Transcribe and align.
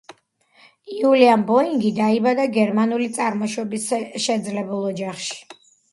უილიამ 1.09 1.43
ბოინგი 1.51 1.91
დაიბადა 1.99 2.47
გერმანული 2.55 3.11
წარმოშობის 3.19 3.87
შეძლებულ 4.25 4.93
ოჯახში. 4.95 5.39